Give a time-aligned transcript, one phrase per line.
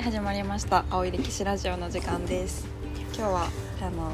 [0.00, 0.84] 始まりました。
[0.90, 2.66] 青い歴史ラジオの時間です。
[3.16, 3.48] 今日は
[3.82, 4.12] あの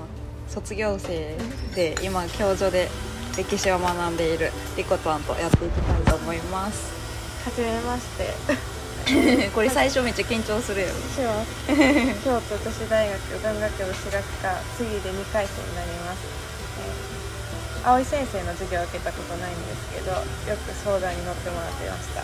[0.49, 1.37] 卒業生
[1.77, 2.89] で今教授で
[3.37, 6.91] 歴史を学んでいるリコさんとやっていきたいと思います。
[7.45, 8.33] はじめまして。
[9.55, 11.69] これ最初めっちゃ緊張するよします
[12.25, 16.25] 京都女子大学文学部私学科次で2回生になります、
[17.83, 20.25] えー、葵先生の授業を受けたことないんですけどよ
[20.57, 22.23] く相談に乗ってもらってました。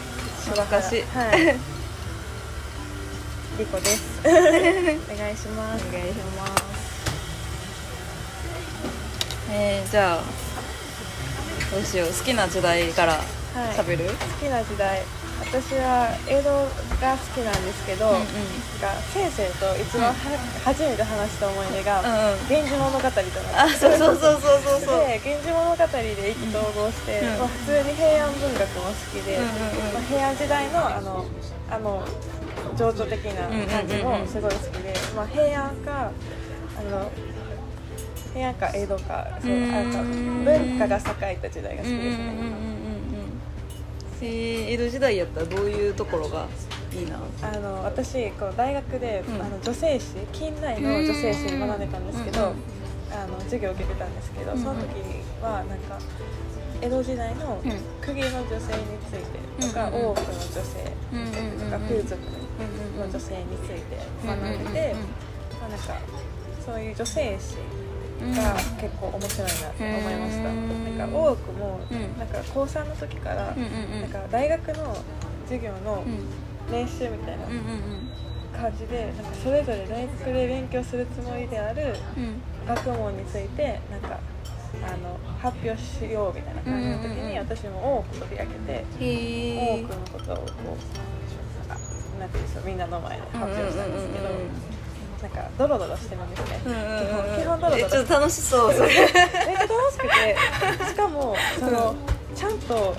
[0.53, 1.03] 懐かしい。
[1.03, 1.80] はい
[3.61, 6.81] リコですお願いしますお願いします
[9.53, 10.41] えー、じゃあ
[11.71, 12.09] どうしよう。
[12.09, 13.79] 好きな時代からはい。
[13.79, 15.03] 喋る、好きな時代。
[15.39, 16.51] 私は江戸
[17.03, 18.27] が好きなんですけど、うんうん。
[19.15, 20.15] 先生と一番は、
[20.67, 24.81] 初めて話した思い出がうんうん「源氏物語」となってあそうそうそうそうそう。
[24.83, 27.39] そうで「源氏物語」で意気投合して、うん。
[27.39, 29.95] まあ、普通に平安文学も好きで、うんうんうん。
[29.95, 31.27] まあ、平安時代のあの
[31.71, 32.03] あの
[32.81, 36.11] 情緒的な感じもすごい好きで、まあ、平安か
[36.79, 37.11] あの
[38.33, 41.01] 平安か江戸かそううんあと文化が栄
[41.35, 42.31] えた時代が好きですね。
[44.23, 46.47] 江戸時代やったらどういうところが
[46.93, 49.35] いいなあの私こう大学で、うん。
[49.43, 52.53] あの女性史近代の女性史学んでたんですけど、
[53.13, 54.89] あの授業を受けてたんですけど、その時
[55.43, 55.99] はなんか
[56.81, 57.71] 江戸時代のうん。
[58.05, 59.23] 公家の女性につい
[59.61, 60.11] てとか、うんうんうん。
[60.11, 62.17] 多くの女性とか風俗
[62.99, 64.95] の女性について学んでて、
[65.61, 65.99] まあ、なんか
[66.65, 67.57] そういう女性史
[68.37, 74.95] が結構面白いなって思いました、うんなんか多くも、うんなんか高3の時から、なんか大学の
[75.47, 76.51] 授業のうん。
[76.71, 77.47] 練習みたいな
[78.57, 81.97] 感じでなんかそれぞれ大学で勉強するつもりである
[82.69, 84.20] 学問についてなんか
[84.93, 88.85] あの発表しようみたいな感じの時に私も多く取り上げて
[89.83, 91.77] 多くのことをこうあ
[92.19, 94.29] なんていうんでしょうみんなの前で発表したんですけど
[95.23, 96.61] なんかドロドロしてるんですね。
[96.65, 97.87] うんうんうん基本基本ドロドロ。
[97.87, 98.69] えちょっと楽しそう。
[98.69, 99.07] めっちゃ楽
[99.93, 100.09] しく
[100.79, 101.95] てしかもその
[102.35, 102.97] ちゃんと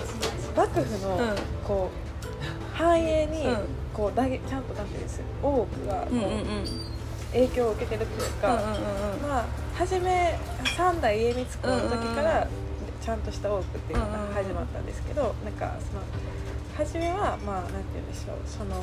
[0.56, 1.36] 幕府のうん。
[1.66, 3.58] こう繁栄にうん。
[3.92, 6.64] こうだげちゃんとなんていうんです多くがこううんうんうん
[7.32, 8.72] 影響を受けてるっていうか、うんうんう
[9.18, 9.44] んまあ
[9.74, 10.38] 初め
[10.76, 12.46] 三代家光公の時から
[13.00, 16.02] ちゃんとした多くっていうのが始まったんですけど、なんかその
[16.76, 18.76] 初めはまあなんて言うんでしょうその、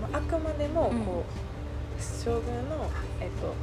[0.00, 3.54] まあ、あくまでもこう、将軍のえっと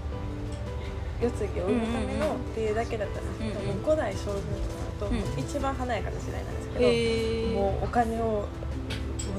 [1.22, 3.76] 世継ぎを生むためのっていうだけだったんですけど、うんうん。
[3.78, 5.44] もう五代将軍となると、うん。
[5.44, 8.46] 一番華やかな時代なんですけど、へえもうお金をもう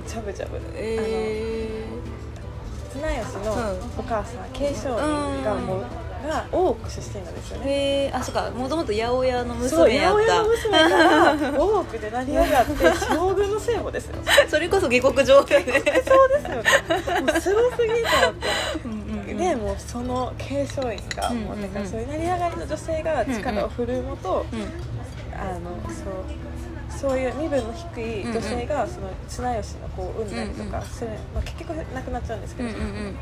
[0.07, 1.88] ちゃぶちゃぶ、あのえ
[2.99, 3.53] 綱吉の
[3.97, 5.85] お母さん慶祥院がもう
[6.27, 7.71] が多く出身なんですよー、ね。
[7.71, 8.51] へえあそっか。
[8.51, 10.19] もともと八百屋のそう娘やった。
[10.19, 12.73] 八百屋の娘から大奥で成り上がって
[13.15, 14.17] 将軍の聖母ですよ。
[14.49, 15.73] それこそ下克上だよね。
[16.07, 17.15] そうですよ。
[17.15, 19.33] ねもうすごすぎたって。
[19.33, 24.61] うでもうその継承院がうんうもうなんかそういう成り上がりの女性が力を振るうもと、うん。
[25.41, 26.25] あのそう
[26.99, 33.17] そういう身分の低い女性がその綱吉の子を産んだりとかする、まあ、結局亡くなっちゃうんですけど、うんうんうん。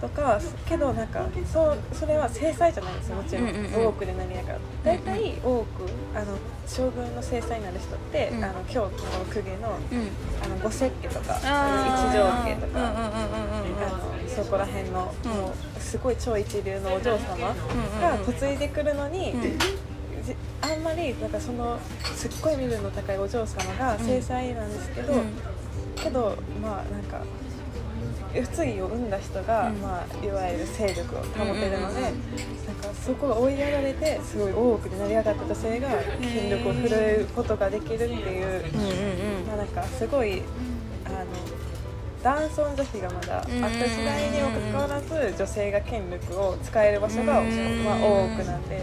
[0.00, 4.58] とかけどなんかそうそれは制裁じゃないんですよもちろん,、大奥で何やから。
[4.84, 5.66] 大体大奥
[6.16, 8.44] あの将軍の制裁になる人って、うん。
[8.44, 10.08] あの京都の公家のうん。
[10.42, 12.92] あの五石家とか一条家とか、
[14.26, 17.36] そこら辺の、もうすごい超一流のお嬢様
[18.00, 19.42] が嫁いでくるのに、うん。
[19.42, 19.58] じ
[20.60, 21.78] あんまりなんかその
[22.14, 25.24] すっごい身分の高いお嬢様が制裁なんですけど、うん。
[25.96, 27.22] けどまあなんか
[28.34, 29.80] 世継ぎを産んだ人が、うん。
[29.80, 32.12] まあ、いわゆる勢力を保てるので、うんうん
[32.46, 35.88] うんなんかそこが追いやられてすごい大奥で成り上がった女性が
[36.20, 40.42] 権力を振るうことができるっていう、うんうんまあ、なんかすごい
[41.04, 41.26] あの
[42.22, 47.84] 男尊女卑がまだあった時代にもかかわらず女性が権力を使える場所が、うん。
[47.84, 48.82] まあ、大奥なんで。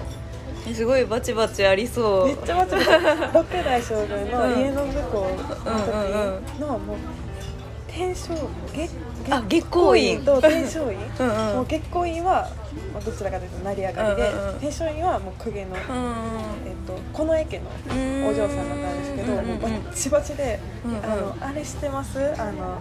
[0.68, 2.26] うんすごいバチバチありそう。
[2.28, 6.98] めっちゃ間違えた六代将軍の家の向こうの時のもう
[7.88, 8.34] 天正
[8.74, 8.92] 月
[9.32, 10.24] あ月光院。
[10.24, 10.98] と天正院。
[11.20, 11.56] うんうん。
[11.56, 12.50] もう月光院は
[12.94, 14.60] まあどちらかというと成り上がりでうんうんうん。
[14.60, 21.06] 天正院はもう公家の、うんえっと、近衛家のお嬢さんだったんですけどうんもうバッチバチでうんうん。
[21.06, 22.20] あのあれ知ってます？
[22.40, 22.80] あの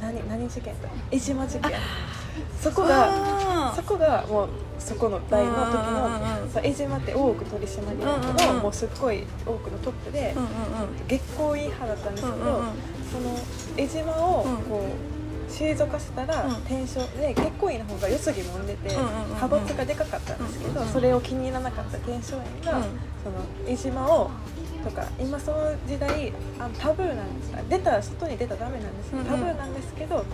[0.00, 0.88] 何何事件だ？
[1.10, 1.72] 江島事件。
[2.60, 3.10] そこが
[3.74, 8.36] そこがもうそこの代の時のそう江島って大奥取締役うんうんうん。
[8.56, 10.34] のもうすっごい多くのトップで
[11.08, 12.62] 月光院派だったんですけど、
[13.12, 13.38] その
[13.76, 14.84] 江島をうんこ
[15.48, 16.52] う退かせたらうん。
[16.58, 22.84] 転生で月光院の方が世継ぎもんでて派閥がでかかったんですけどそれを気に入らなかった天正院がうん。
[23.22, 23.36] その
[23.66, 24.30] 江島を
[24.84, 27.52] とか今その時代あのタブーなんです。
[27.68, 30.26] 出たら外に出たらダメなんですけど、タブーなんですけどこう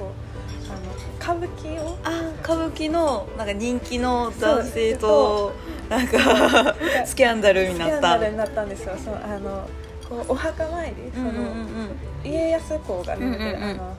[0.68, 5.52] あの歌舞伎をあー歌舞伎のなんか人気の男性と
[5.88, 6.74] なんか
[7.06, 7.96] スキャンダルになった。
[7.96, 8.94] スキャンダルになったんですよ。
[9.02, 9.68] そのあの
[10.08, 12.30] こうお墓参りその、うんうんうん。
[12.30, 13.62] 家康公がね、うんうんうん。
[13.62, 13.96] あの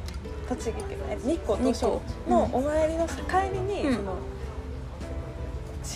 [0.49, 3.13] 栃木県のえ日光東照のお参りの帰
[3.53, 3.95] りに、うん。
[3.95, 4.06] その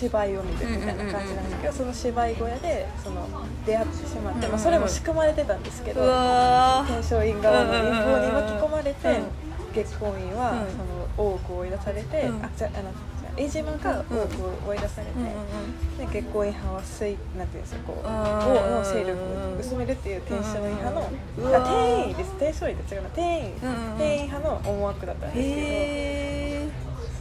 [0.02, 3.28] 芝居を見るみたいな感じなんですけど、その芝居小屋でその
[3.64, 9.26] 出会ってしまって、まあ、それも仕組まれてたんですけうど、天正院側の陰謀に巻き込まれて、うん。
[9.72, 10.70] 月光院は、うん。
[10.72, 12.44] その大奥を追い出されて、うん。
[12.44, 15.32] あじゃあのじゃあ飯島が大奥を追い出されて、うんうん
[15.98, 21.08] で月光院派は水なんていうんですかこの勢力を薄めるっていう天正院派の、
[21.38, 22.32] うん院です。
[22.38, 23.08] 天正院って違うな。
[23.10, 23.52] 天院、
[23.98, 26.41] 天院派の思惑だったんですけど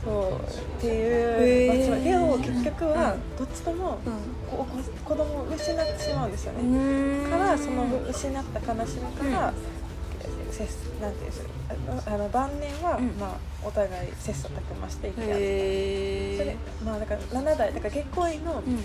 [0.03, 3.99] そうってへいう、ーまあ、でも結局はうんどっちとも
[4.49, 7.29] こう子供を失ってしまうんですよね、うん。
[7.29, 9.53] からその失った悲しみから、
[10.51, 10.67] せっ
[11.01, 11.49] なんていうんですか
[12.09, 13.07] ああの晩年は、うん。
[13.19, 18.79] まあ、お互い切磋琢磨していき合っそれえまあだから7代だから月光院の、うん。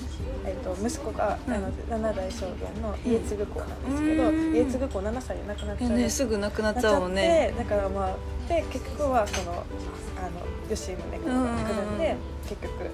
[0.45, 1.55] えっと息子が、うん。
[1.55, 4.55] あの7代将軍の家継公なんですけど、うん。
[4.55, 7.53] 家継公7歳で亡くなっちゃう、ねすぐなくなっなっちゃうもんね。
[7.57, 8.17] だからまあ
[8.49, 12.17] で結局はそのあの吉宗公が来るんで、
[12.49, 12.91] 結局。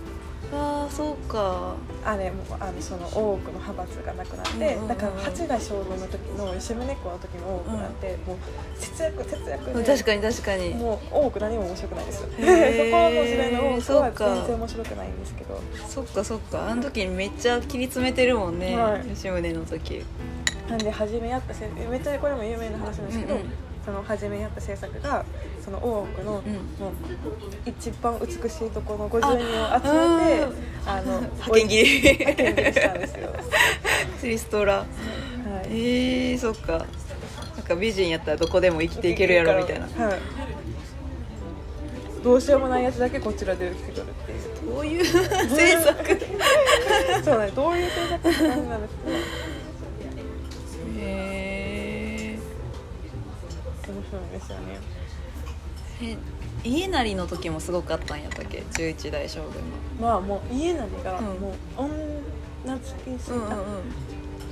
[0.55, 1.75] ああそうか。
[2.05, 8.37] あれもあのその大奥の派閥がなくなって、だから8代将軍の時の吉宗公の時の大奥なんて、もう
[8.79, 10.75] 節約節約で確かに確かに。
[10.75, 12.21] もう多く何も面白くないです。
[12.21, 14.35] よそこへーの時代の多くはそうか。
[14.35, 15.61] 全然面白くないんですけど。
[15.89, 16.69] そっかそっか。
[16.69, 19.05] あの時にめっちゃ切り詰めてるもんね、はい。
[19.05, 20.05] 吉宗の時。
[20.69, 23.51] なんで初めやったせめっちゃこれも有名な話なんですけど、うんうん
[23.85, 25.25] その初めやった制作が
[25.65, 26.43] その大奥の、もう
[27.67, 30.57] 一番美しいところの50人を集めて
[30.87, 32.03] あの派遣切り。
[32.03, 33.29] 派遣切りしたんですよ、
[34.21, 34.75] ツリストラ。
[34.75, 34.87] はい。
[35.71, 36.87] えー、そっか。
[37.57, 39.87] なんか美人やったらどこでも生きていけるやろみたいな。
[39.87, 40.19] はい。
[42.23, 44.43] どうしようもないやつだけこちらで受け取るっていう。
[44.75, 46.19] どういう制作？
[47.25, 49.17] そうねどういう制作って感じなんですけど
[53.89, 54.79] 面白いですよね。
[56.03, 56.17] え
[56.65, 59.61] 家なりの時もすごかったんやったっけ？11代将軍の。
[60.01, 61.25] まあもう家なりがうん。
[61.27, 61.55] もう
[62.65, 63.53] 女つきすうんうんう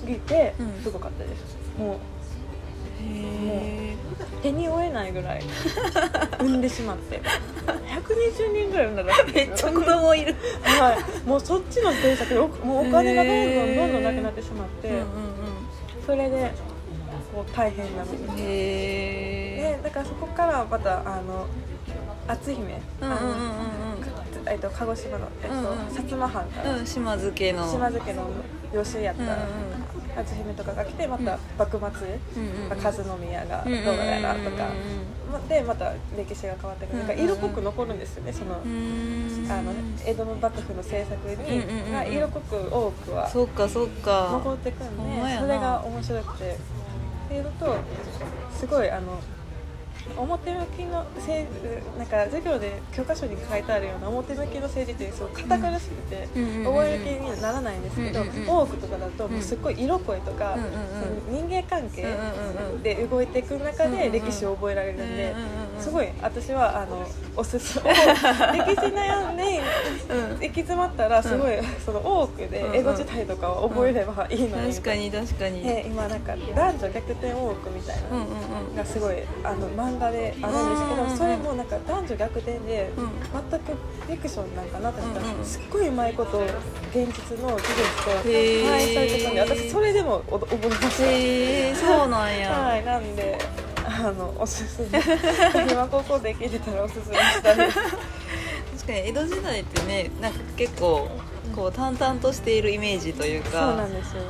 [0.05, 0.07] ん。
[0.07, 0.83] ぎてうん。
[0.83, 1.99] すごかったです、もう
[3.03, 3.97] へ
[4.43, 5.43] 手に負えないぐらい
[6.41, 7.21] 産んでしまって。
[7.21, 10.35] 120人ぐらい産んだらめっちゃ子供いる。
[10.63, 11.29] はい。
[11.29, 15.05] もうそっちの政策でおもうお金がどんどんどんどんなくなってしまって、うんうん。
[16.07, 16.53] それで
[17.33, 21.47] こう大変な目にうんへでだからそこからまたあの
[22.29, 22.81] 篤姫、
[24.47, 25.87] えっと鹿児島の、えっとうんうん。
[25.89, 27.69] 薩摩藩から、うん島津家の。
[27.69, 28.31] 島津家の
[28.73, 29.37] 養子やったうんうん
[30.17, 34.69] 篤姫とかが来てまた幕末、うん和宮がどうやらとか。
[35.49, 36.99] でまた歴史が変わってくる。
[36.99, 39.73] なんか色濃く残るんですよねそのあの
[40.05, 44.31] 江戸の幕府の政策に、が色濃く多くはそっかそっか。
[44.33, 46.57] 残ってくんほんでそれが面白くて
[47.31, 47.79] っていうのと
[48.51, 49.21] すごいあの
[50.17, 51.47] 表向きのせい
[51.99, 56.29] なんか授業で教科書に書いてあるような表向きの政治ってすごい堅苦しくて、
[56.65, 60.57] 覚える気にならないんですけど、多くとかだともうすっごい色濃いとか、
[61.31, 62.07] 人間関係
[62.83, 65.35] で動いていく中で歴史を覚えられるんで、
[65.79, 67.91] すごい私はあのおすすめ。
[67.95, 68.05] 歴
[68.77, 69.61] 史悩んで
[70.11, 70.41] うん。
[70.41, 71.53] 行き詰まったらすごい、
[71.85, 75.63] その多くで江戸時代とかを覚えればいいのに、確かに確かに。
[75.63, 77.97] で今なんか男女逆転多くみたい
[78.77, 83.11] ながすごいあの漫画であるんですけど、うんうんうんそれもなんか男女逆転でうん。
[83.51, 83.73] 全く
[84.07, 91.05] フィクションなんかなと思ったら、うんうんすっごいうまいこと現実の事実と反映されてたんで私それでもお覚えました。
[91.05, 93.39] へえそうなんや、はい、なんで
[93.85, 95.01] あのおすすめ。
[95.71, 101.09] 今ここで聞いてたらおすすめしたいです確かに江戸時代ってねなんか結構
[101.55, 104.23] こう淡々としているイメージというそうかなんですよ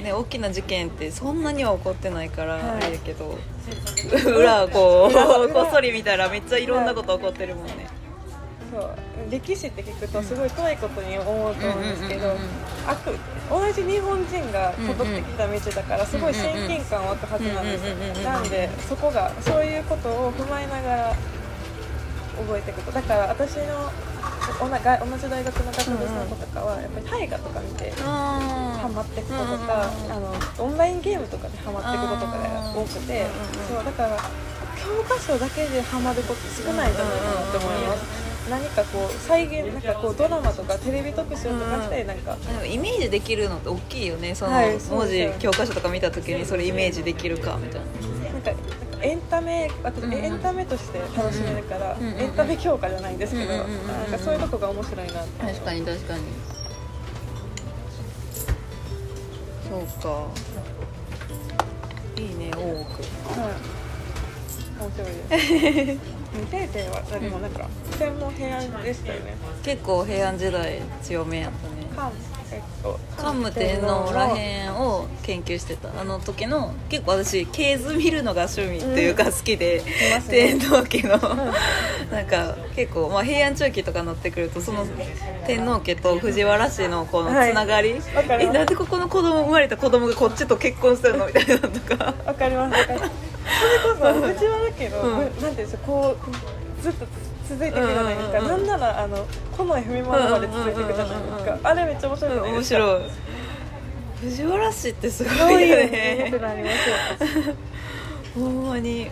[0.00, 2.62] ね、大きな事件ってそんなには起こってないからはい。
[2.62, 3.38] あれやけど、
[4.26, 7.86] 裏こうこっそり見たらめっちゃいろんなこと起こってるもんね、
[8.72, 8.96] そう。
[9.30, 12.34] 歴史って聞くとすごい遠いことに思うと思うんですけど
[13.48, 17.94] 同じ日本人が辿ってきた道だからすごい親近感湧くはずなんですよ。
[17.94, 21.16] うんうんうんうんなんでそこがそういうことを踏まえながら
[22.38, 23.92] 覚えていくとだから私の
[24.58, 24.72] 同じ
[25.10, 34.18] 同じ大学の学部さんとかはやっぱり大河とか見てあハマっていく子とか、うんうんうんあのオンラインゲームとかでハマっていく子とかが多くて、うんうんうんそうだから
[34.80, 44.34] 教科書だけでハマる子って少ないんじゃないかなって思います、何かこう再現なんかこうドラマとかテレビ特集とかしてなんか、でもイメージできるのって大きいよね。
[44.34, 45.34] その文字、です。
[45.34, 47.86] よ教科書とか見た時にそれイメージできるかみたいな
[48.44, 48.62] なんか
[49.02, 53.66] エンタメ私、エンタメとして楽しめるから、エンタメ強化じゃないんですけど、なん
[54.10, 55.46] かそういうとこが面白いなって。
[55.46, 56.22] 確かに確かに。
[59.68, 60.26] そうか。
[62.16, 62.64] いいね多く。
[62.66, 62.84] は
[63.48, 63.80] い。
[64.80, 66.00] 面白いです。
[66.50, 67.68] テイテイはでもなんか
[67.98, 69.36] 専門平安でしたよね。
[69.62, 72.10] 結構平安時代強めやったね
[73.16, 75.88] 桓武天皇らへんを研究してた。
[76.00, 79.80] あの時の結構私系図見るのが趣味っていうか好きで、い
[80.14, 80.58] ますね。
[80.58, 81.18] 天皇家の。
[82.10, 84.84] なんか結構、まあ、平安中期とかになってくるとその
[85.46, 88.56] 天皇家と藤原氏のこのつながり、わかります。
[88.56, 92.14] えなんでここの子供生まれた子供がこっちと結婚してるのみたいなのとか。
[92.26, 93.12] わかりますわかります。
[94.00, 95.18] それこそ藤原家の、うん。
[95.18, 97.06] なんていうんですかこうずっと
[97.50, 98.66] 続いていくじゃないですか、うんうんうんうん。
[98.66, 99.26] なんならあの
[99.56, 103.02] 近衛文物まで続いていくじゃないですか、あれめっちゃ面白い面白い。
[104.20, 106.24] 藤原氏ってすごいいよよね。
[106.28, 107.54] ってねなりますよ
[108.34, 109.10] ほんまに。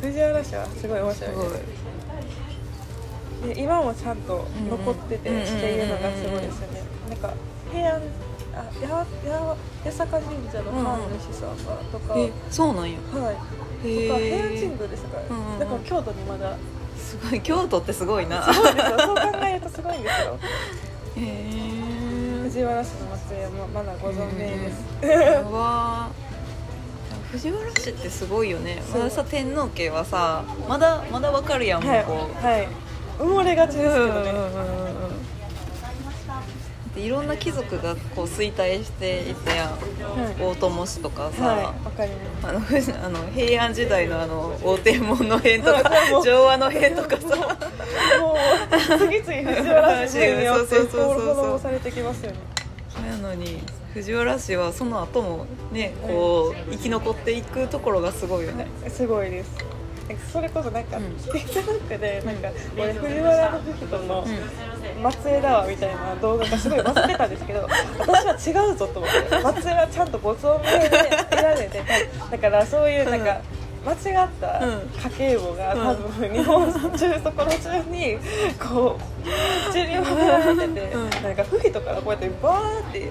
[0.00, 1.36] 藤原氏はすごい面白いす。
[1.36, 1.44] ご
[3.50, 3.54] い。
[3.54, 6.82] で今もちゃんと残っててうんうんっていうのがすごいですよね。
[7.10, 7.34] なんか
[7.72, 8.02] 平安
[8.54, 16.56] あやや八坂神社の神主さんがとか、えそうなんやはいへとか平安え神宮ですから、うんうんうんだから京都にまだ
[17.12, 18.42] すごい京都ってすごいな。
[18.42, 20.38] すごいですよそう考えるとすごいんですよ
[21.16, 27.32] へえ藤原氏の末裔もまだご存命です、やばー。
[27.32, 28.82] 藤原氏ってすごいよね。
[28.86, 29.00] そう。
[29.00, 32.46] まださ天皇家はさまだまだわかるやんはいこう。
[32.46, 32.68] はい。
[33.18, 34.32] 埋もれがちですけどね、
[36.94, 39.76] でいろんな貴族がこう衰退していったやんは
[40.30, 40.42] い。
[40.42, 42.10] 大友氏とかさ、はい
[42.44, 45.90] あのふあの平安時代のあの大天文の辺とか
[46.22, 47.56] 昭和の辺とかさ。
[48.20, 51.34] もう次々藤原氏によって そうそうそうそう。
[51.34, 52.36] 保護されてきますよね。
[53.10, 53.62] なのに
[53.94, 58.66] 藤原氏はその後もねこう生き残っていくところがすごいよね。
[58.88, 59.50] すごいです
[60.32, 61.04] それこそなんか、うん。
[61.04, 64.26] TikTok でなんか俺藤原の人の
[65.10, 71.82] 末裔だわみたいな動画がすごいバズってたんですけど私は違うぞと思って末裔はちゃんとご存命で得られて
[72.30, 73.40] だからそういうなんか、
[73.84, 74.60] 間違った
[75.08, 78.16] 家計簿が多分日本中そこら中に
[78.58, 81.10] こう散りばめられてて、うん。
[81.10, 83.10] なんか不費とかこうやってバーって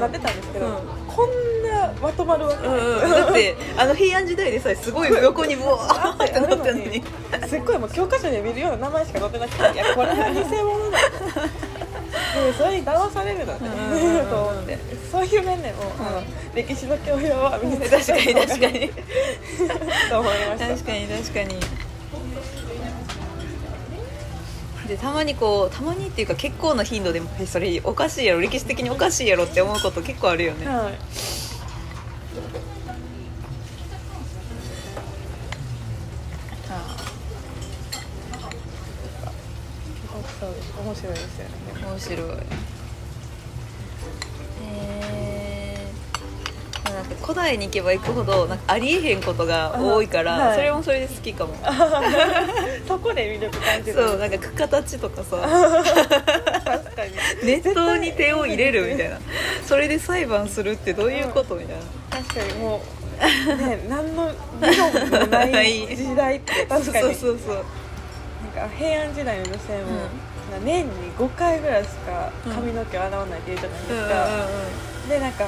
[0.00, 0.74] なってたんですけど、うん。
[1.06, 2.76] こんなまとまるわけない。
[2.76, 7.02] ですよ、だってあの平安時代でさえすごい横にボワーってなってるのに。
[7.46, 10.98] すっごいもう教科書で見るような名前しか載ってなくていやこれは偽物だ
[12.44, 13.68] でそれに騙されるのね。
[14.28, 14.78] と思って。
[15.10, 16.22] そういう面でも、あの
[16.54, 18.90] 歴史の教養は身につ確かに確かに。
[20.10, 20.68] と思いました。
[20.68, 21.56] 確かに確かに。
[24.88, 30.66] でたまにこうたまにっていうか結構な頻度でえそれおかしいやろ歴史的におかしいやろって思うこと結構あるよね。
[30.66, 31.47] はい
[40.38, 40.72] そうです。
[40.78, 41.52] 面白いですよね。
[41.84, 42.26] 面白い。
[44.70, 50.56] えー、なんか古代に行けば行くほどなんかありえへんことが多いから、はい。
[50.56, 51.54] それもそれで好きかも。
[52.86, 55.36] そこで魅力感じるそうなんか形とかさ。
[56.64, 57.12] 確かに。
[57.44, 59.18] 熱湯に手を入れるみたいな。
[59.66, 61.82] それで裁判するってどういうことみたいな。
[62.22, 64.30] 確かにもうね何の
[64.60, 67.14] 議論もなないい時代って確かに。
[67.14, 67.64] そうそうそう
[68.56, 70.08] なんか平安時代の女性も、
[70.60, 75.44] 年に5回ぐらいしか髪の毛を洗わないって言うじゃないですか、でなんか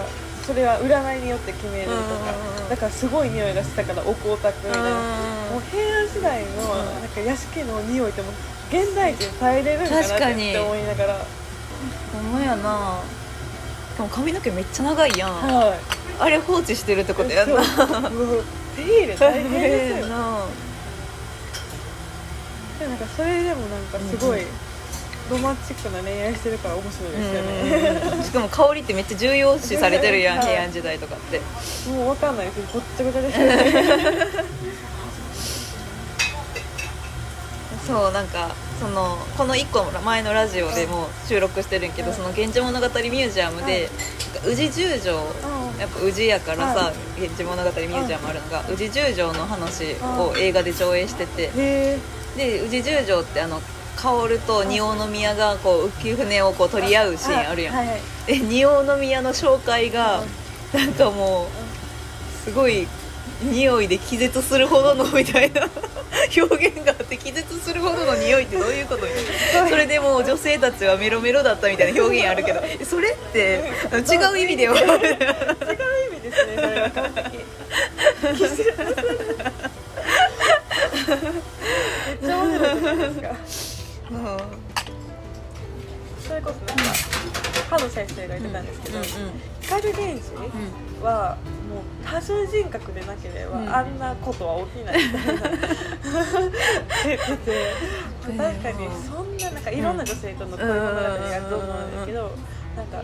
[0.47, 4.91] それは占いによって決めるとか、うんうんうんだからすごい匂いがしたからお香たくみたいな、
[5.51, 8.33] もう平安時代のうんなんか屋敷の匂いってもう
[8.71, 11.27] 現代人耐えれるんかなって思いながら。
[12.13, 13.01] ほんまやな。
[13.97, 15.79] でも髪の毛めっちゃ長いやん、はい。
[16.21, 17.61] あれ放置してるってことやんな。
[18.77, 20.07] 手入れ大変ですよ。
[20.15, 20.47] な。
[22.79, 24.47] でもなんかそれでもなんかすごい
[25.31, 28.25] ロマンチックな恋愛してるから面白いですよね、うん。
[28.25, 30.47] しかも香りってめっちゃ重要視されてるやんはい。
[30.49, 31.41] 平安時代とかって。
[31.89, 33.55] もうわかんないですごっちゃごちゃですよね。
[37.87, 43.91] そうなんかそのこの1個前のラジオでも収録してるんやけど、うんその「源氏物語ミュージアムで」
[44.35, 45.15] なんか宇治十条
[45.79, 51.99] やっぱ宇治やからさは「源氏物語ミュージアム」あるのが宇治十条の話を映画で上映してて。
[52.37, 53.61] で宇治十条ってあの
[53.97, 58.01] 薫と仁王宮がこう浮舟をこう取り合うシーンあるやん、はいはい。
[58.27, 60.23] で仁王宮の紹介が
[60.73, 61.49] なんかもう
[62.45, 62.87] すごい
[63.43, 65.69] 匂いで気絶するほどのみたいな
[66.37, 69.07] 表現があって気絶するほどの匂いってどういうこと
[69.69, 74.97] それでもう女性たちはメロメロだったみたいな表現あるけどそれって違う意味では違う意
[76.17, 76.93] 味ですねそれ
[81.11, 83.80] めっちゃ面白いじゃないですか
[86.27, 86.83] それこそなんか
[87.71, 88.99] 歯の先生が言ってたんですけど、
[89.61, 90.35] 光源氏
[91.03, 91.39] は
[91.69, 93.69] もう多重人格でなければ、うん。
[93.69, 95.59] あんなことは起きないみたいな言っ
[97.19, 97.49] てて。
[98.37, 102.33] 確かにそんななんかいろんな女性との恋物語があると思うんですけど、
[102.81, 103.03] なんか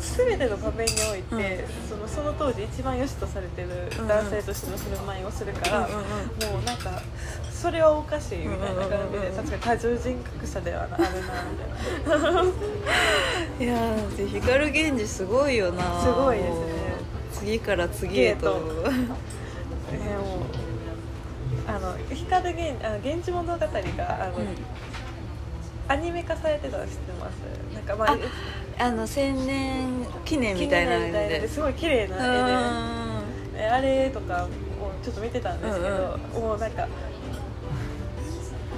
[0.00, 3.68] 全ての場面において、そのその当時一番良しとされてる
[4.08, 7.02] 男性としての振る舞いをするから、もうなんか
[7.52, 12.42] それはおかしいみたいな感じで、うんうんうん確かに多重人格者ではあるなみたいな。
[13.60, 16.64] いやー光源氏すごいよなすごいですね。
[17.32, 18.58] 次から次へと。
[19.92, 20.40] えーもう
[21.68, 24.34] あの光源あの源氏物語があの、
[25.88, 27.34] アニメ化されてたの知ってます？
[27.74, 28.18] なんかまあ
[28.78, 31.40] ああの千年記念みたいなので。
[31.40, 34.48] ですごい綺麗な絵で、ねあれとかを
[35.04, 36.88] ちょっと見てたんですけど、もうなんか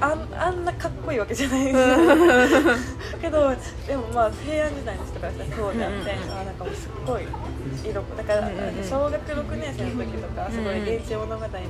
[0.01, 1.61] あんあんなかっこいいわけじゃない。
[1.63, 1.65] ん。
[1.67, 3.55] ですよけど
[3.87, 7.23] でもまあ平安時代の人からしたらそうであって、うんうんうんあなんかもうすっごい
[7.85, 8.85] 色だから、うんうんうん。
[8.85, 11.63] 小学6年生の時とかすごい「源氏物語」なんか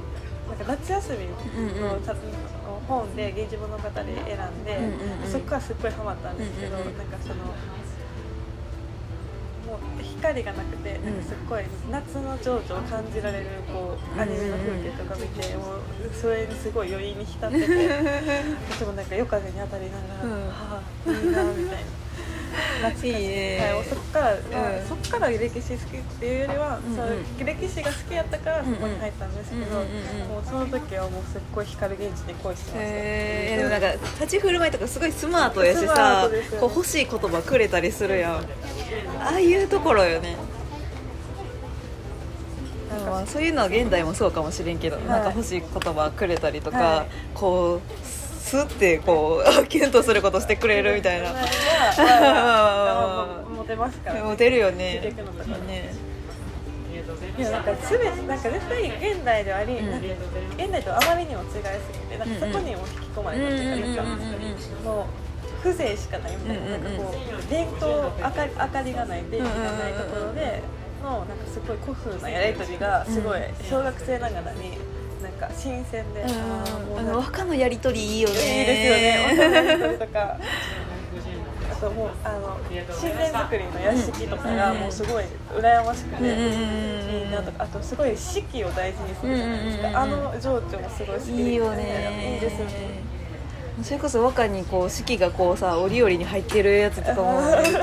[0.67, 1.29] 夏休み
[1.81, 2.01] の,、
[2.89, 4.89] 本で「源氏物語」選んで、うんう
[5.21, 5.31] んうん。
[5.31, 6.99] そこからすっごいハマったんですけど、うんうんうん。
[6.99, 7.35] なんかその。
[9.73, 15.81] もう光がなくて、なんかすっごい夏の情緒を感じられるこうアニメの風景とか見て、もう
[16.13, 17.67] それにすごい余韻に浸ってて
[18.71, 20.33] 私もなんか夜風に当たりながら、うん。
[20.49, 22.02] はあいいなみたいな。
[23.03, 23.73] いいね。
[23.75, 26.97] はい、そこから、まあうんそこから歴史好きっていうよりは、うんうん。
[26.97, 32.79] その歴史が好きやったからそこに入ったんですけど、うんうんもうその時はもうすっごい光源氏に恋してました。
[32.79, 38.33] へえでもなんか立ち振る舞いとかすごいスマートやしさねこう欲しい言葉くれたりするやん。
[39.21, 40.37] ああいうところよね。
[43.27, 45.07] そういうのは現代もそうかもしれんけど、はい。
[45.07, 47.07] なんか欲しい言葉くれたりとか、はい。
[47.35, 48.02] こう
[48.53, 51.33] スッてこう キュンとすることしてくれるみたいな。
[51.33, 55.95] まあまあまあモテますから、ね、モテるよねね
[57.39, 61.61] いやなんか全てなんか絶対現代ではあり、うん現代とあまりにも違いす
[61.95, 65.07] ぎてなんかそこにも引き込まれたっていうか、うんうんもう
[65.63, 70.61] 風情しかないみたいな,、うんうんなんかこう電灯明かり明かりがない電気がないところで
[71.03, 74.77] のなんかすごい古風なやり取りがすごい小学生ながらに
[75.23, 76.29] なんか新鮮で、うん
[76.97, 78.35] かの和歌のやり取りいいよね。
[78.35, 80.37] いいですよね若者やり取りとか。
[81.73, 85.25] あともうあの神殿作りの屋敷とかがもうすごい
[85.57, 87.65] 羨ましくて、いいなとか。
[87.65, 90.31] あとすごい四季を大事にするじゃないですか、うんうんうんうん。
[90.31, 92.35] あの情緒もすごい好きでいいよね。
[92.35, 93.03] いいですよね。
[93.83, 97.79] それこそ和歌にこう四季がこうさ折々に入ってるやつとかも見ると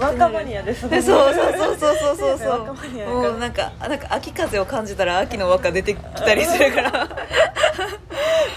[0.00, 1.02] 若マニアですもんね。
[1.02, 2.38] そうそうそうそうそうそう。
[2.38, 7.08] そうもうなんかなんか秋風を感じたら秋の和歌出てきたりするから。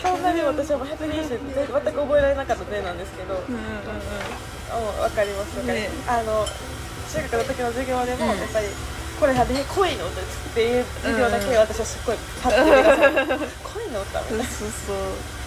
[0.01, 3.67] そんなに私はもう120全く覚えられなかった例なんですけど、うんうんうん。
[4.95, 6.03] うん、わかりますわかります、ね。
[6.07, 6.45] あの
[7.13, 8.39] 中学の時の授業でもうん。
[8.39, 8.67] やっぱり、
[9.19, 14.95] これはね恋の歌ですっていう授業だけ私はすっごいパッと目が覚めて恋の歌みたいなそうそう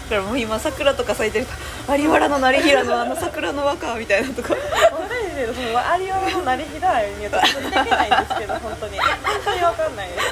[0.08, 8.98] だからもう今桜とか咲いてると有原の成平のあの 桜の和歌みたいなとかわかんないけどその有原の成りだにはちょっとできないんですけど本当に。
[8.98, 9.08] 本
[9.44, 10.24] 当にわかんないです。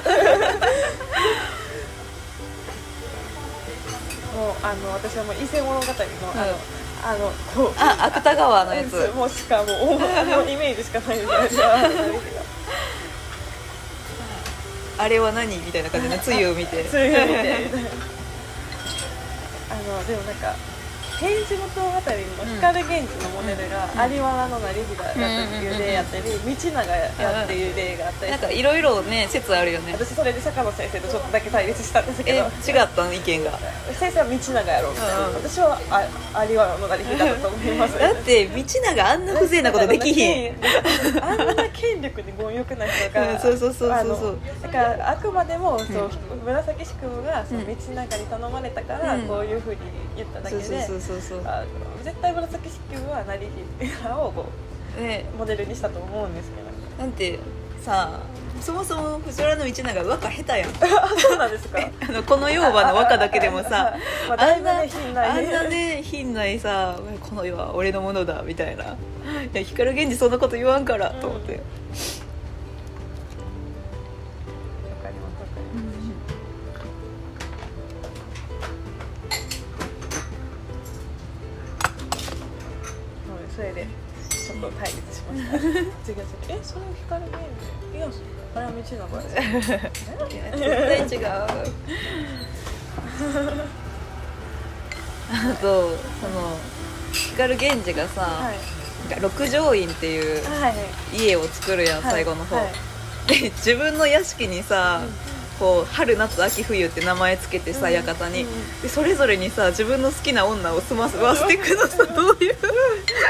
[4.34, 5.94] もうあの私はもう伊勢物語のあ
[6.44, 6.58] の、
[7.04, 9.12] あのこうあ芥川のやつ。
[9.14, 9.66] もうしかもう
[9.98, 10.06] も
[10.44, 12.18] うイメージしかないです有原の成り
[14.96, 15.56] あれは何？
[15.58, 16.84] みたいな感じで梅雨を見て。
[16.88, 18.13] そういうの見て
[19.70, 20.54] あのでもなんか
[21.22, 29.92] 「源氏物語」の光源氏のモデルが有原の成平だったっていう例やったり道長やっていう例があったりなんかいろいろね説あるよね。
[29.92, 33.52] 私それで坂野先生とちょっとだけ対立したんですけえど違ったの意見が
[33.98, 35.78] 先生は道長やろみたいな、うんうん私は
[36.34, 37.98] あ有原の成平だと思います。
[37.98, 40.54] だって道長あんな不正なことできひん。
[41.22, 44.16] あんな権力に強欲な人が、うんそうそうそうそう。
[44.16, 46.38] そうだからあくまでもそう、うん。
[46.44, 49.22] 紫式部がそのうん道長に頼まれたから、うん。
[49.28, 49.78] こういうふうに
[50.16, 50.90] 言っただけで、絶
[52.20, 54.46] 対紫式部は成平をこ
[54.98, 56.64] ねうモデルにしたと思うんですけど。
[56.98, 57.38] なんて
[57.82, 58.20] さ
[58.64, 60.70] そもそも藤原道長和歌下手やん。
[60.70, 60.74] あ
[61.18, 61.78] そうなんですか。
[62.08, 63.94] あのこの世はの和歌だけでもさ
[64.26, 68.84] まあ、だいぶあんなね品ないあんなね品ないさこの世は俺のものだみたいな。
[68.84, 68.86] い
[69.52, 71.60] や光源氏そんなこと言わんからと思って、
[87.04, 87.38] えそれ光源
[87.92, 88.08] 氏いや
[88.54, 89.72] あれは道長ですい
[90.36, 91.26] や全然違う
[95.32, 96.56] あとその
[97.12, 98.56] 光源氏がさ、はい。
[99.10, 100.42] なんか六条院っていう
[101.14, 102.66] 家を作るやん、はい最後の方、はい
[103.26, 105.00] で自分の屋敷にさ、
[105.58, 108.82] こう春夏秋冬って名前つけてさ、うん館に、うん。
[108.82, 112.56] でそれぞれにさ自分の好きな女を住まわせていくのさどういう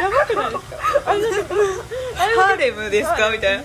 [0.01, 1.55] やばくないですか？
[2.37, 3.31] ハーレムですか？
[3.31, 3.65] みたいな。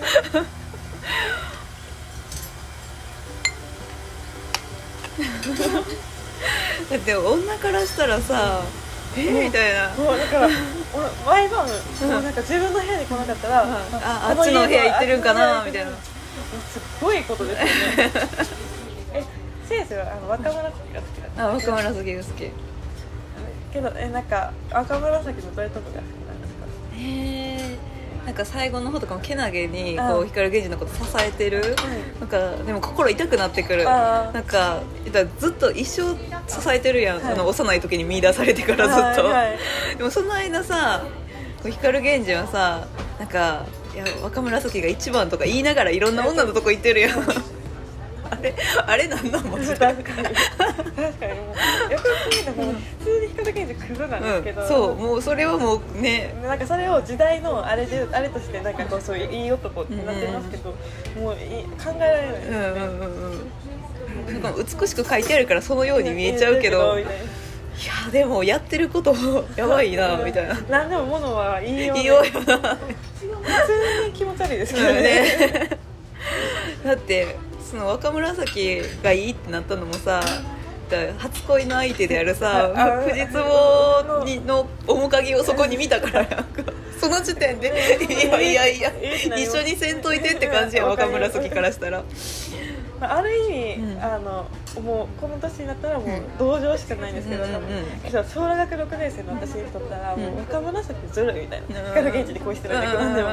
[6.89, 8.63] だって女からしたらさ
[9.17, 9.45] え？
[9.45, 9.93] みたいな。
[9.95, 10.49] もうだから
[11.25, 15.63] 毎晩もうなんか自分の部屋に来なかったら、ああっちの部屋行ってるんかな？
[15.65, 15.91] みたいな
[16.71, 17.71] すっごいことですよね。
[19.13, 19.23] え
[19.67, 22.51] 先生はあの若紫が好きだあ若紫が好きへ
[23.73, 26.65] けどえなんか赤紫のどういうとこが好きなんですか？
[26.99, 27.77] え
[28.25, 31.75] なんか最後の方とかもけなげにこあう光源氏のこと支えてる？
[31.77, 31.87] は
[32.19, 33.85] なんかでも心痛くなってくる。
[33.85, 34.81] なんか
[35.39, 36.15] ずっと一生
[36.47, 37.33] 支えてるやん、はい。
[37.33, 39.57] あの幼い時に見出されてからずっと、はいはい
[39.97, 41.03] でもその間さ
[41.63, 42.87] こう光源氏はさ
[43.19, 47.19] なんかいや若紫が一番とか言いながらいろんな女のとこ行ってるやん
[48.31, 51.33] あれあれなんなんマジで確かに確かに。
[51.33, 51.53] も
[51.89, 52.57] うよく聞いた普
[53.03, 56.35] 通に光源氏クズなんですけど、うん、そうもうそれはもうね。
[56.43, 60.75] なんかそれを時代のあれであれとしてなんかこうそういういい男ってなってますけど、
[61.19, 61.37] もうい
[61.83, 63.41] 考えられないですね、うんうんうん
[64.27, 64.41] うん。
[64.41, 66.97] なんか美しく書いてあるからそのように見えちゃうけど
[67.85, 69.15] やでもやってること
[69.55, 70.57] やばいなみたいな。
[70.69, 72.01] 何でも物は言いようで。
[72.03, 72.25] いよう。
[72.25, 73.27] よな普
[73.67, 75.69] 通に気持ち悪いですねね。
[76.83, 77.35] だって
[77.69, 80.21] その若紫がいいってなったのもさ
[81.19, 86.43] 初恋の相手であるさあ藤壺にの面影をそこに見たからやんか。
[86.99, 87.67] その時点で
[88.09, 88.91] いやいやいや
[89.37, 92.03] 一緒にせんといてって感じやうん若紫からしたら
[92.99, 94.47] まあある意味、うんあの
[94.81, 97.63] もうこの年になったらもううん同情しかないんですけど、うんうんうん
[98.09, 101.85] 小学6年生の私にとったら、もううん若紫ずるいみたいな、うん。
[101.87, 103.29] 光源氏に恋してるんだけど、なんでも。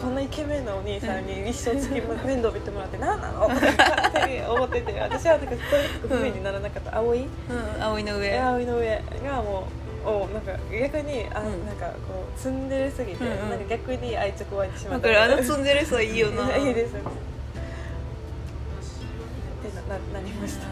[0.00, 3.48] こんなイケメンなお兄さんに一生付き面倒見てもらって何なの？
[3.48, 6.96] とか勝手に思ってて私はなんかそういう不便にならなかった。
[6.98, 7.28] 葵、うん
[7.82, 8.38] 葵の上。
[8.38, 9.66] 葵の上がも
[10.04, 11.66] うおなんか逆にあ、うん。
[11.66, 13.50] なんかこうツンデレすぎて、うんうん。
[13.50, 15.08] なんか逆に愛着湧いてしまった。
[15.08, 16.56] だからあのツンデレさいいよな。
[16.56, 16.94] いいです
[19.92, 20.66] なななりました。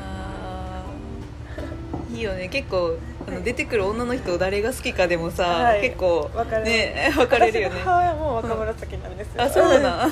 [2.15, 2.49] い いよね。
[2.49, 2.97] 結構
[3.29, 5.83] あの出てくる女の人誰が好きかでもさ、はい。
[5.83, 7.81] 結構分かね 分かれるよね。
[7.85, 10.09] 母親も若紫なんですよ、あそうなん あ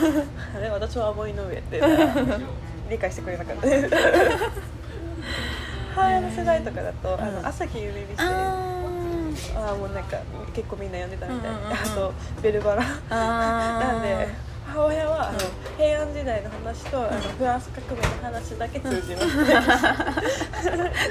[0.61, 1.81] れ私は葵の上って
[2.91, 3.67] 理解してくれなかった
[5.95, 7.43] 母親の世代とかだと、あうん。
[7.43, 8.27] の朝日ゆめみしてあ
[9.57, 10.19] ああもうなんか
[10.55, 11.73] 結構みんな読んでたみたい、うんうんうんうん。
[11.75, 14.29] あとベルバラあなんで
[14.79, 15.39] 母親はあの
[15.77, 19.27] 平安時代の話とあのフランス革命の話だけ通じます、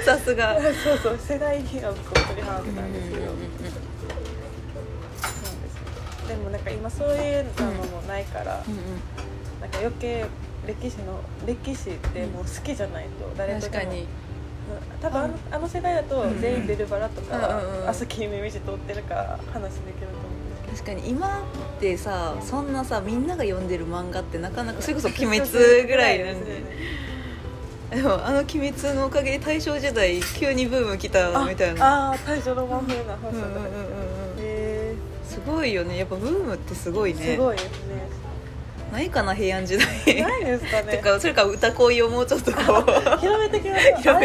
[0.06, 0.56] さすが。
[0.56, 3.82] そうそう世代には僕は取り払ってたんですけど、ですよ。
[6.28, 8.80] でもなんか今そういうのもないから、うんうん。
[9.60, 10.24] なんか余計
[10.66, 13.74] 歴史の歴史ってもう好きじゃないと誰とでも。
[13.74, 14.00] 確かに。
[14.00, 14.08] うん。
[15.02, 20.27] 多分あのあの世代だとうん全員ベルバラとか朝木夢道通ってるから話できると思う
[20.78, 25.40] 確かに今ってさそんなさみんなが読んでる漫画ってなかなかそれこそ「鬼滅」
[25.88, 26.62] ぐらいなんで。
[27.90, 32.10] でもあの「鬼滅」のおかげで大正時代急にブーム来たみたいな。
[32.10, 33.90] ああー大正ロマン風なファッションとかうんうんうんうん。
[34.38, 34.94] へ
[35.26, 35.98] すごいよね。
[35.98, 37.20] やっぱブームってすごいね。
[37.22, 38.08] えすごいですね。
[38.92, 40.22] ないかな平安時代。
[40.22, 40.92] ないですかね。
[40.92, 43.18] てかそれか歌恋をもうちょっとこう。
[43.18, 43.98] 広めてきました。
[44.14, 44.20] 広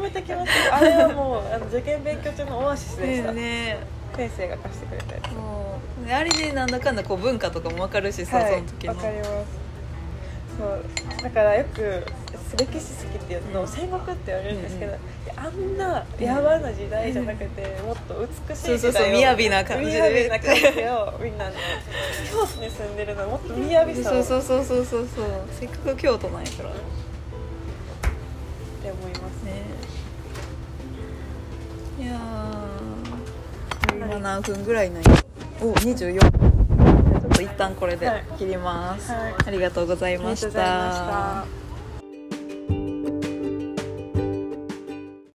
[0.00, 0.22] めて。
[0.22, 0.76] きました。
[0.76, 5.32] あれはもうあの受験勉強中のオアシスでした、ね先生が貸してくれたやつ。
[5.32, 6.06] もう。
[6.06, 8.94] ねあれでなんだかんだこう文化とかも分かるしさ、はいその時の。
[8.94, 9.28] わかります。
[10.58, 10.84] そう。
[11.22, 12.04] だからよく
[12.58, 13.68] 歴史好きっていうと、うん。
[13.68, 21.54] 戦国って言われるんですけど、うんいやあんなやばな時代じゃなくて、もっと美しいそうそう時代をそう雅な感じで雅な感じをみんな京
[22.46, 23.56] 都に住んでるのはもっと雅
[24.02, 24.22] さを。
[24.22, 25.26] そうそうそうそうそうそう。
[25.58, 26.70] せっかく京都なんやから。
[26.70, 26.76] ね
[28.80, 29.32] って思います。
[32.00, 32.71] いやー
[33.94, 35.10] 今何分ぐらいなんや？
[35.60, 36.20] お24じゃ
[37.16, 38.24] あちょっと一旦これではい。
[38.38, 39.34] 切ります、はい。
[39.46, 41.61] ありがとうございありがとうございまたした